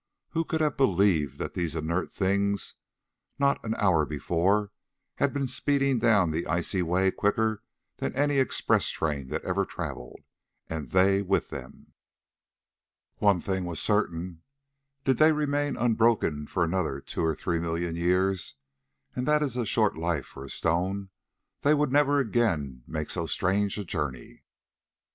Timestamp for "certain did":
13.79-15.19